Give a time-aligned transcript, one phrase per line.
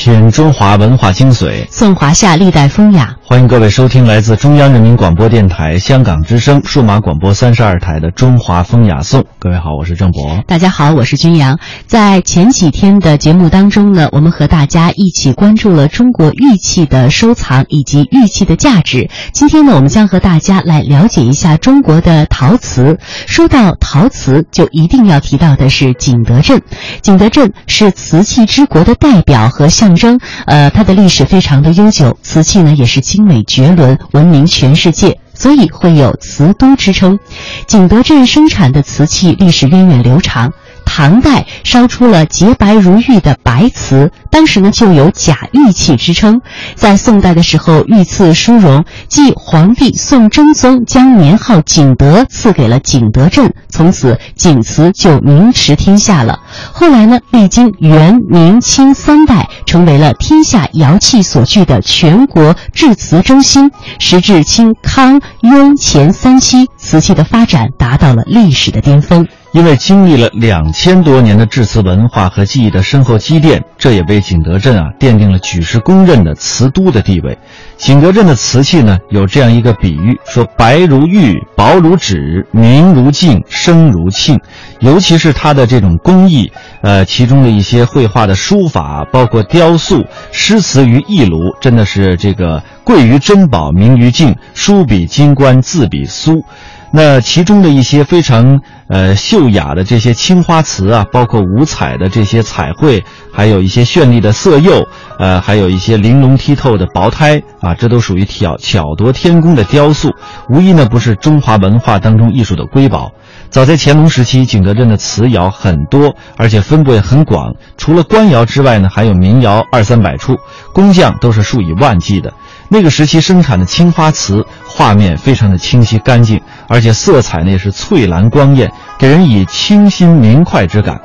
[0.00, 3.14] 品中华文化精髓，颂华夏历代风雅。
[3.22, 9.20] 欢迎各位收听来自中央人民广播电台香港之声数码广播三十二台的《中华风雅颂》。
[9.38, 10.42] 各位好，我是郑博。
[10.46, 11.58] 大家好，我是军阳。
[11.86, 19.10] 在前几天的节目当中呢，我们和大家一起关注了中国玉器的收藏以及玉器的价值。
[19.34, 22.98] 今天呢，我们将和大家来了解一下中国的陶瓷。
[23.26, 26.62] 说到陶瓷，就一定要提到的是景德镇。
[27.02, 35.18] 景德镇是瓷器之国的代表和象征，呃，它的历史非常的悠久，瓷器呢也是精美绝伦，闻名全世界。
[35.32, 37.18] 所以会有瓷都之称。
[37.66, 40.52] 景德镇生产的瓷器历史源远流长。
[41.00, 46.42] 唐代烧出了洁白如玉的白瓷，当时呢就有假玉器之称。
[46.74, 56.40] 在宋代的时候，御赐殊荣，即皇帝宋真宗将年号景德赐给了景德镇，从此景瓷就名驰天下了。
[56.70, 63.70] 后来呢，历经元、明、清三代，成为了天下窑器所具的全国制瓷中心。
[63.98, 69.26] 时至清康、雍、乾三期，瓷器的发展达到了历史的巅峰。
[69.52, 77.36] 因为经历了两千多年的制瓷文化和技艺的深厚积淀，这也为景德镇啊奠定了举世公认的瓷都的地位。
[77.76, 84.38] 景德镇的瓷器呢，有这样一个比喻，说白如玉，薄如纸，明如镜，声如磬。
[84.78, 96.44] 尤其是它的这种工艺，呃，其中的一些绘画的书法，包括雕塑、诗词于一炉，真的是这个贵于珍宝，名于镜，书比金冠，字比苏。
[96.92, 104.88] 那其中的一些非常呃秀雅的这些青花瓷啊，包括五彩的这些彩绘，还有一些绚丽的色釉，
[105.18, 110.10] 呃，还有一些玲珑剔透的薄胎啊，这都属于巧巧夺天工的雕塑，
[110.48, 113.12] 无疑呢不是中华文化当中艺术的瑰宝。
[113.48, 117.54] 早在乾隆时期，景德镇的瓷窑很多，而且分布也很广。
[117.76, 120.36] 除了官窑之外呢，还有民窑二三百处，
[120.72, 122.32] 工匠都是数以万计的。
[122.72, 131.00] 那个时期生产的青花瓷，画面非常的清晰干净，而且色彩呢也是翠蓝光艳，给人以清新明快之感。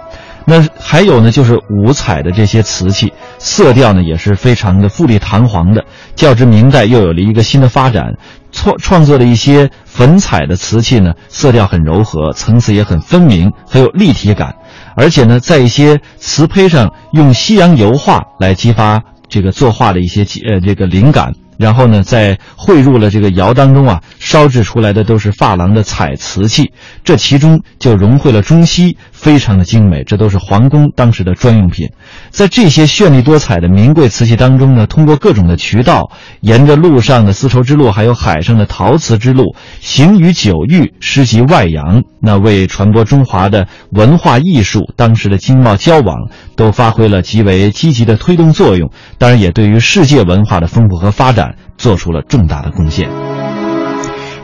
[0.48, 5.84] 那还有呢，就是五彩的这些瓷器，色调呢也是非常的富丽堂皇的。
[6.16, 8.14] 较之明代，又有了一个新的发展，
[8.52, 14.54] 创创作的一些粉彩的瓷器呢，色调很柔和，层次也很分明，很有立体感。
[14.96, 21.34] 而且呢，在一些瓷胚上用西洋油画来激发这个作画的一些呃这个灵感。
[21.58, 26.72] 然后呢，在汇入了这个窑当中啊，烧制出来的都是珐琅的彩瓷器，
[27.04, 30.04] 这其中就融汇了中西，非常的精美。
[30.04, 31.90] 这都是皇宫当时的专用品。
[32.30, 48.92] 在这些绚丽多彩的名贵瓷器当中呢，通过各种的渠道，沿着路上的丝绸之路，还有海上的陶瓷之路，行于九域，诗及外洋，那为传播中华的文化艺术，当时的经贸交往，都发挥了极为积极的推动作用。
[49.18, 51.56] 当然，也对于世界文化的丰富和发展。
[51.78, 53.25] 做出了重大的贡献。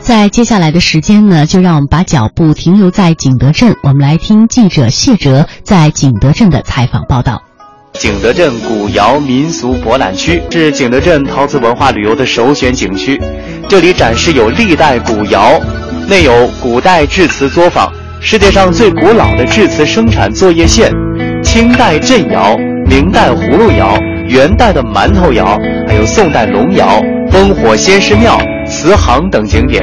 [0.02, 7.40] 在接下来的时间呢，就让我们把脚步停留在景德镇，我们来听记者谢哲在景德镇的采访报道。
[7.92, 13.20] 景德镇古窑民俗博览区是景德镇陶瓷文化旅游的首选景区，
[13.68, 15.60] 这里展示有历代古窑，
[16.08, 17.88] 内有古代制瓷作坊、
[18.20, 20.90] 世界上最古老的制瓷生产作业线、
[21.44, 22.56] 清代镇窑、
[22.88, 23.96] 明代葫芦窑。
[24.28, 26.98] 元代的馒头窑，还有宋代龙窑、
[27.30, 29.82] 烽火仙师庙、慈行等景点，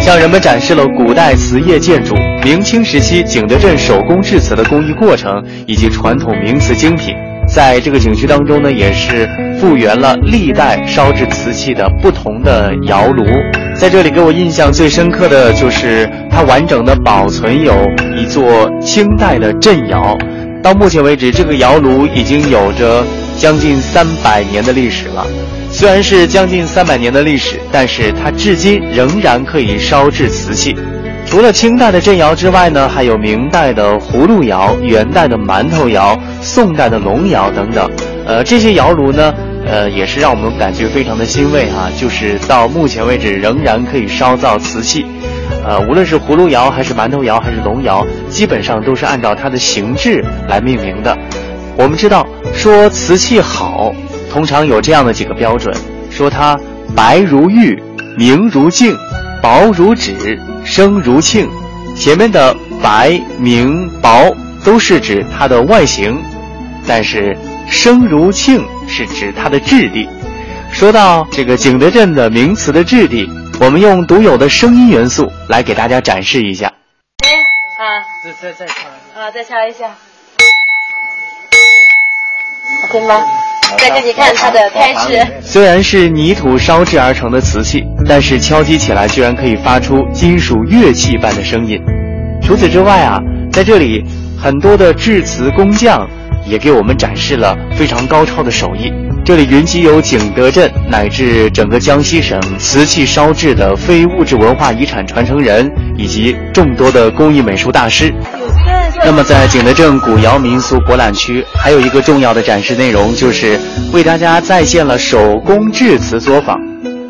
[0.00, 2.14] 向人们展示了古代瓷业建筑、
[2.44, 7.14] 明清时期景德镇手工制瓷的工艺过程以及传统名瓷精品。
[7.48, 9.28] 在这个景区当中呢，也是
[9.58, 13.24] 复原了历代烧制瓷器的不同的窑炉。
[13.74, 17.74] 在这里给我印象最深刻的就是它完整的保存有
[18.16, 20.16] 一座清代的镇窑。
[20.62, 23.04] 到目前为止，这个窑炉已经有着。
[23.40, 25.26] 将近三百年的历史了，
[25.72, 30.76] 虽然是将近三百年的历史，但是它至今仍然可以烧制瓷器。
[31.24, 37.90] 除了清代的镇窑之外呢，还有明代的葫芦窑、元代的馒头窑、宋代的龙窑等等。
[38.26, 39.32] 呃，这些窑炉呢，
[39.64, 45.06] 呃，也是让我们感觉非常的欣慰啊，就是到目前为止仍然可以烧造瓷器。
[45.64, 51.16] 呃，无论是葫芦窑还是馒头窑还是龙窑，基本上都是按照它的形制来命名的。
[51.76, 52.26] 我们知道，
[52.60, 53.90] 说瓷器好，
[54.30, 55.74] 通常有这样的几个标准：
[56.10, 56.60] 说它
[56.94, 57.82] 白如玉，
[58.18, 58.94] 明如镜，
[59.40, 61.48] 薄如纸，声如磬。
[61.96, 66.22] 前面的白、明、薄都是指它的外形，
[66.86, 67.34] 但是
[67.66, 70.06] 声如磬是指它的质地。
[70.70, 73.26] 说到这个景德镇的名词的质地，
[73.58, 76.70] 我们用独有的声音元素来给大家展示一下。
[77.24, 77.30] 哎
[77.82, 78.74] 啊，再再再敲
[79.18, 79.96] 啊，再敲一下
[82.84, 83.24] ，OK 吗？
[83.78, 85.24] 再给你看它的开始。
[85.40, 91.80] 虽然是泥土烧制而成的瓷器，但是敲击起来居然可以发出金属乐器般的声音。
[92.42, 93.20] 除此之外啊，
[93.52, 94.04] 在这里
[94.36, 96.04] 很多的制瓷工匠
[96.44, 98.92] 也给我们展示了非常高超的手艺。
[99.24, 108.12] 这里云集有景德镇乃至整个江西省瓷器烧制的非物质文化遗产传承人，以及众多的工艺美术大师。
[109.04, 113.58] 那么，在景德镇古窑民俗博览区，还有一个重要的展示内容，就是
[113.92, 116.58] 为大家再现了手工制瓷作坊。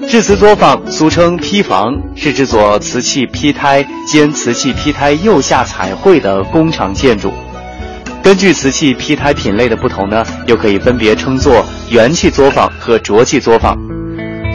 [0.09, 7.33] 制瓷作坊俗称坯房，是制作瓷器坯胎兼瓷器坯胎釉下彩绘的工厂建筑。
[8.23, 13.77] 根据瓷器坯胎品类的不同呢，又可以分别称作元器作坊和浊器作坊。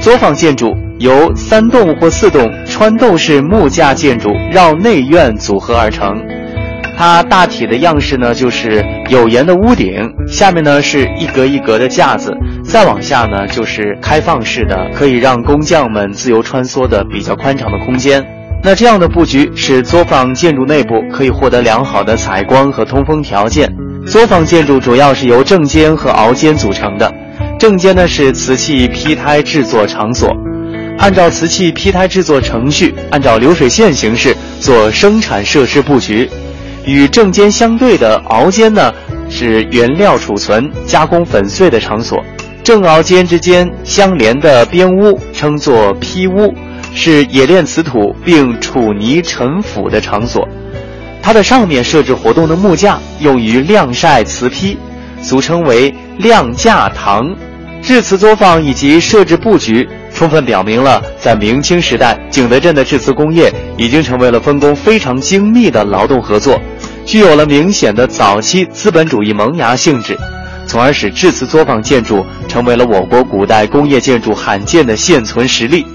[0.01, 6.34] 作坊建筑由三栋或四栋穿斗式木架建筑绕内院组合而成。
[6.97, 9.94] 它大体的样式呢，就是有檐的屋顶，
[10.27, 12.33] 下面呢是一格一格的架子，
[12.63, 18.25] 再往下呢就是开放式的，可以让工匠们自由穿梭的比较宽敞的空间。
[18.63, 23.69] 那这样的布局使作坊建筑内部可以获得良好的采光和通风条件。
[24.07, 27.13] 作坊建筑主要是由正间和熬间组成的，
[27.59, 30.31] 正间呢是瓷器坯胎制作场所，
[30.97, 36.30] 按照瓷器坯胎制作程序，按照流水线形式做生产设施布局。
[36.85, 38.93] 与正间相对的熬间呢，
[39.29, 42.23] 是原料储存、加工粉碎的场所。
[42.63, 46.53] 正熬间之间相连的边屋称作坯屋，
[46.93, 50.47] 是冶炼瓷土并储泥陈腐的场所。
[51.21, 54.77] 它的上面设置活动的木架，用于晾晒瓷坯，
[55.21, 57.35] 俗称为晾架堂。
[57.81, 66.59] 制瓷作坊以及设置布局，充分表明了在明清时代，景德镇的制瓷工业已经成为了分工非常精密的劳动合作。
[67.06, 70.18] 具有了明显的早期资本主义萌芽性质，
[70.66, 75.86] 从而使制瓷作坊建筑成为了我国古代工业建筑罕见的现存实例，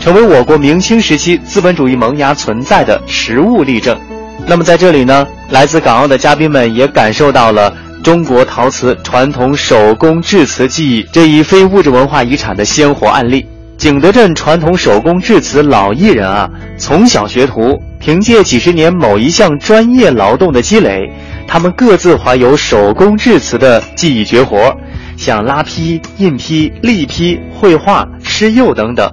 [0.00, 3.98] 成为我国明清时期资本主义萌芽存在的实物例证。
[4.46, 13.44] 那么在这里呢，来自港澳的嘉宾们也感受到了中国陶瓷传统手工制瓷技艺这一非物质文化遗产的鲜活案例。
[13.76, 17.82] 景德镇传统手工制瓷老艺人啊，从小学徒。
[18.00, 21.12] 凭借几十年某一项专业劳动的积累，
[21.46, 24.74] 他们各自怀有手工制瓷的技艺绝活，
[25.18, 29.12] 像拉坯、印坯、立坯、绘画、施釉等等。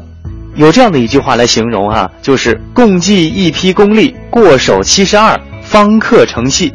[0.56, 6.72] 有这样的一句话来形容啊，就是“共计一批功力，过手七十二，方刻成器”。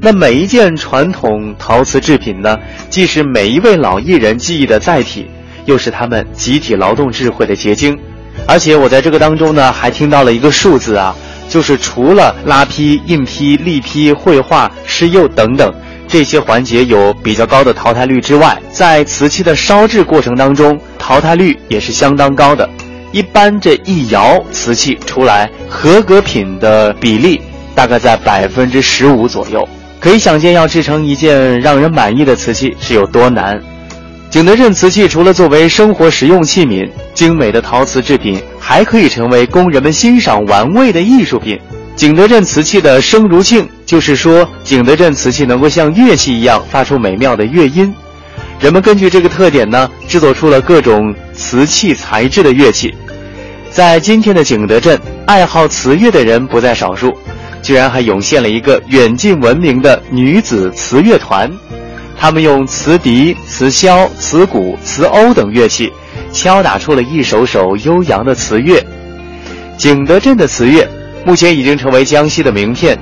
[0.00, 2.56] 那每一件传统陶瓷制品呢，
[2.88, 5.26] 既是每一位老艺人技艺的载体，
[5.66, 7.98] 又是他们集体劳动智慧的结晶。
[8.46, 11.14] 而且我在这个当中呢，还听到了一个数字啊。
[11.52, 15.70] 就是除了拉坯、印坯、立坯、绘画、施釉等等
[16.08, 22.66] 这些环节有比较高的淘汰率之外，在瓷器的烧制过程当中，淘汰率也是相当高的。
[23.12, 27.38] 一般这一窑瓷器出来，合格品的比例
[27.74, 29.68] 大概在百分之十五左右。
[30.00, 33.62] 可以想见，要制成一件让人满意的瓷器是有多难。
[34.32, 41.60] 景德镇瓷器除了作为生活实用器皿，精美的陶瓷制品还可以成为供人们欣赏玩味的艺术品。
[41.94, 47.92] 景德镇瓷器的声如磬，就是说景德镇瓷器能够像乐器一样发出美妙的乐音。
[48.58, 52.90] 人们根据这个特点呢，制作出了各种瓷器材质的乐器。
[53.70, 57.12] 在今天的景德镇，爱好瓷乐的人不在少数，
[57.60, 61.52] 居然还涌现了一个远近闻名的女子瓷乐团。
[62.22, 65.92] 他们用瓷笛、瓷箫、瓷鼓、瓷瓯等乐器，
[66.30, 68.80] 敲打出了一首首悠扬的瓷乐。
[69.76, 70.88] 景德镇的瓷乐，
[71.26, 72.96] 目前已经成为江西的名片。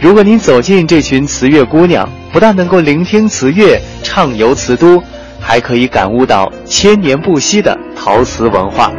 [0.00, 5.02] 如果您走进这群瓷乐姑娘，不但能够聆听瓷乐、畅游瓷都，
[5.40, 8.92] 还可以感悟到千年不息的陶瓷文化。